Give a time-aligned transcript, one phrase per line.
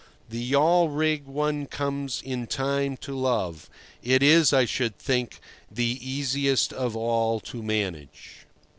[0.31, 3.69] The yawl rig one comes in time to love.
[4.01, 5.39] It is, I should think,
[5.69, 8.47] the easiest of all to manage.